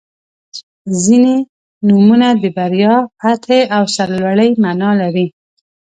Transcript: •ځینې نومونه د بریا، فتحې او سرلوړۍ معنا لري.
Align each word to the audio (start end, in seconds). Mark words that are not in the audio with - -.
•ځینې 1.03 1.35
نومونه 1.87 2.27
د 2.41 2.43
بریا، 2.57 2.95
فتحې 3.21 3.61
او 3.75 3.83
سرلوړۍ 3.95 4.49
معنا 4.63 4.89
لري. 5.01 5.27